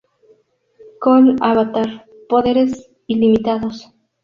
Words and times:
Cole 1.03 1.35
avatar: 1.51 2.07
Poderes 2.27 2.75
ilimitados. 3.05 3.87